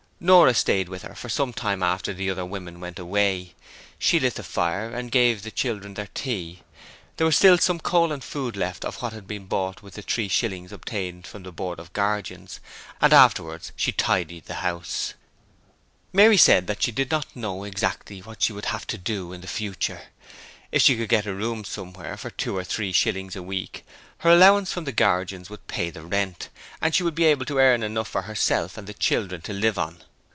[0.23, 3.55] Nora stayed with her for some time after the other women went away.
[3.97, 6.61] She lit the fire and gave the children their tea
[7.17, 10.03] there was still some coal and food left of what had been bought with the
[10.03, 12.59] three shillings obtained from the Board of Guardians
[13.01, 15.15] and afterwards she tidied the house.
[16.13, 19.41] Mary said that she did not know exactly what she would have to do in
[19.41, 20.03] the future.
[20.71, 23.83] If she could get a room somewhere for two or three shillings a week,
[24.19, 26.49] her allowance from the Guardians would pay the rent,
[26.79, 29.79] and she would be able to earn enough for herself and the children to live
[29.79, 30.03] on.